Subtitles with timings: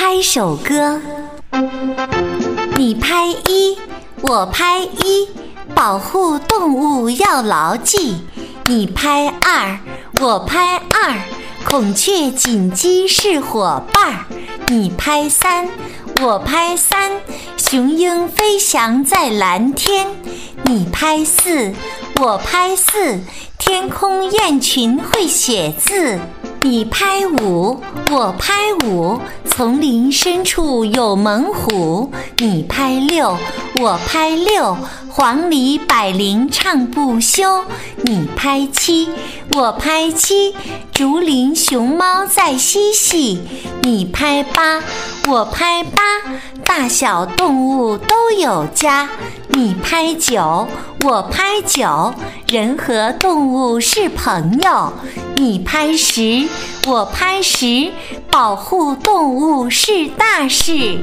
[0.00, 1.00] 拍手歌，
[2.76, 3.76] 你拍一，
[4.20, 5.28] 我拍一，
[5.74, 8.18] 保护动物要牢记。
[8.66, 9.80] 你拍二，
[10.20, 11.16] 我拍二，
[11.64, 14.24] 孔雀锦鸡是伙伴。
[14.68, 15.68] 你拍三，
[16.22, 17.20] 我拍三，
[17.56, 20.06] 雄鹰飞翔在蓝天。
[20.62, 21.74] 你拍四，
[22.20, 23.18] 我拍四，
[23.58, 26.20] 天空雁群会写字。
[26.60, 27.80] 你拍五，
[28.10, 28.52] 我拍
[28.84, 32.10] 五，丛林深处有猛虎。
[32.38, 33.36] 你拍六，
[33.80, 34.76] 我拍六，
[35.08, 37.64] 黄鹂百灵唱不休。
[38.02, 39.08] 你拍七，
[39.52, 40.54] 我拍七，
[40.92, 43.40] 竹林熊猫在嬉戏。
[43.82, 44.82] 你拍八，
[45.28, 46.02] 我拍八，
[46.64, 49.08] 大小动物都有家。
[49.48, 50.66] 你拍九，
[51.04, 52.12] 我拍九，
[52.48, 54.92] 人和动物是朋友。
[55.38, 56.48] 你拍十，
[56.84, 57.92] 我拍十，
[58.28, 60.98] 保护动物是大事。